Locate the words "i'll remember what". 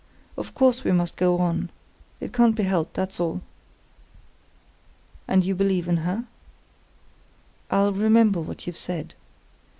7.69-8.65